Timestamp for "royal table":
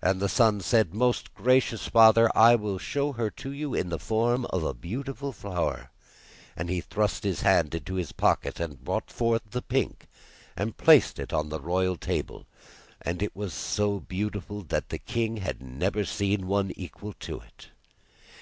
11.60-12.46